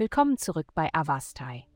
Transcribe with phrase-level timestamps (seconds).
[0.00, 1.66] Willkommen zurück bei Avastai.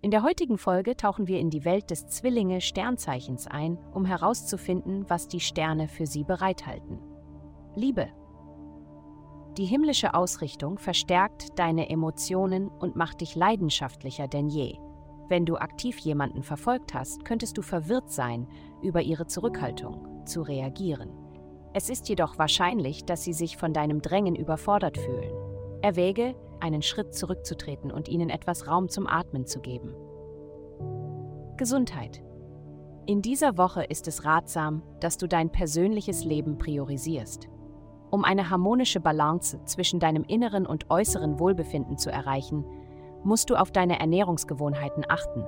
[0.00, 5.28] In der heutigen Folge tauchen wir in die Welt des Zwillinge-Sternzeichens ein, um herauszufinden, was
[5.28, 6.98] die Sterne für sie bereithalten.
[7.74, 8.08] Liebe.
[9.58, 14.78] Die himmlische Ausrichtung verstärkt deine Emotionen und macht dich leidenschaftlicher denn je.
[15.28, 18.48] Wenn du aktiv jemanden verfolgt hast, könntest du verwirrt sein
[18.82, 21.10] über ihre Zurückhaltung, zu reagieren.
[21.74, 25.34] Es ist jedoch wahrscheinlich, dass sie sich von deinem Drängen überfordert fühlen.
[25.82, 29.94] Erwäge, einen Schritt zurückzutreten und ihnen etwas Raum zum Atmen zu geben.
[31.58, 32.24] Gesundheit.
[33.06, 37.48] In dieser Woche ist es ratsam, dass du dein persönliches Leben priorisierst.
[38.10, 42.64] Um eine harmonische Balance zwischen deinem inneren und äußeren Wohlbefinden zu erreichen,
[43.24, 45.44] musst du auf deine Ernährungsgewohnheiten achten.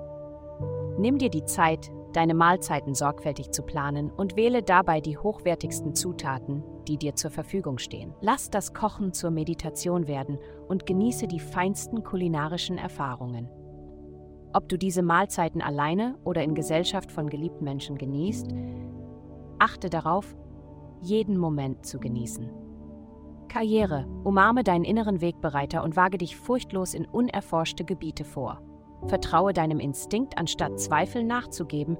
[0.99, 6.63] Nimm dir die Zeit, deine Mahlzeiten sorgfältig zu planen und wähle dabei die hochwertigsten Zutaten,
[6.89, 8.15] die dir zur Verfügung stehen.
[8.21, 13.49] Lass das Kochen zur Meditation werden und genieße die feinsten kulinarischen Erfahrungen.
[14.55, 18.49] Ob du diese Mahlzeiten alleine oder in Gesellschaft von geliebten Menschen genießt,
[19.59, 20.35] achte darauf,
[21.03, 22.49] jeden Moment zu genießen.
[23.49, 24.07] Karriere.
[24.25, 28.63] Umarme deinen inneren Wegbereiter und wage dich furchtlos in unerforschte Gebiete vor.
[29.09, 31.97] Vertraue deinem Instinkt, anstatt Zweifeln nachzugeben,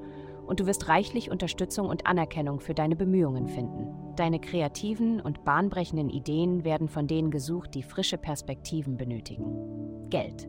[0.47, 3.89] und du wirst reichlich Unterstützung und Anerkennung für deine Bemühungen finden.
[4.17, 10.09] Deine kreativen und bahnbrechenden Ideen werden von denen gesucht, die frische Perspektiven benötigen.
[10.09, 10.49] Geld.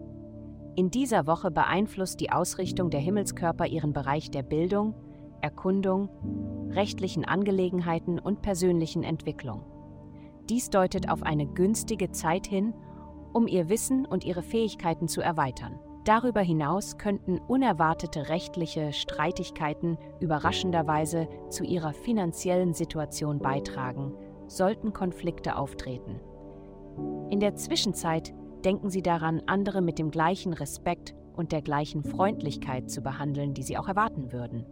[0.76, 4.94] In dieser Woche beeinflusst die Ausrichtung der Himmelskörper ihren Bereich der Bildung,
[5.42, 6.10] Erkundung,
[6.70, 9.66] rechtlichen Angelegenheiten und persönlichen Entwicklung.
[10.50, 12.74] Dies deutet auf eine günstige Zeit hin,
[13.34, 15.80] um ihr Wissen und ihre Fähigkeiten zu erweitern.
[16.08, 24.14] Darüber hinaus könnten unerwartete rechtliche Streitigkeiten überraschenderweise zu ihrer finanziellen Situation beitragen,
[24.48, 26.22] sollten Konflikte auftreten.
[27.30, 32.90] In der Zwischenzeit denken Sie daran, andere mit dem gleichen Respekt und der gleichen Freundlichkeit
[32.90, 34.66] zu behandeln, die Sie auch erwarten würden.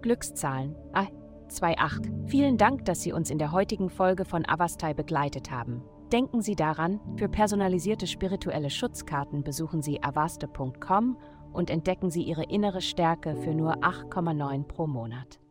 [0.00, 0.74] Glückszahlen.
[0.94, 1.08] Ah,
[1.50, 2.28] 2.8.
[2.28, 5.82] Vielen Dank, dass Sie uns in der heutigen Folge von Avastai begleitet haben.
[6.12, 11.16] Denken Sie daran, für personalisierte spirituelle Schutzkarten besuchen Sie avaste.com
[11.54, 15.41] und entdecken Sie Ihre innere Stärke für nur 8,9 pro Monat.